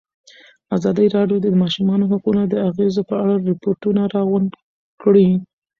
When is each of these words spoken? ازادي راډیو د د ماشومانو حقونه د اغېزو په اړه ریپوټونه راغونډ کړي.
ازادي 0.75 1.05
راډیو 1.17 1.37
د 1.41 1.45
د 1.51 1.55
ماشومانو 1.63 2.09
حقونه 2.11 2.41
د 2.47 2.53
اغېزو 2.69 3.01
په 3.09 3.15
اړه 3.23 3.35
ریپوټونه 3.49 4.01
راغونډ 4.15 4.49
کړي. 5.01 5.27